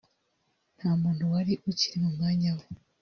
[0.77, 2.65] nta muntu wari ukiri mu mwanya we